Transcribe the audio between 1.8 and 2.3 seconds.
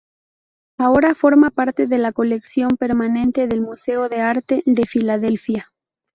de la